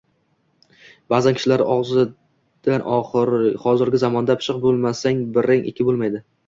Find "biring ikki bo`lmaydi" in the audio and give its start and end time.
5.39-6.31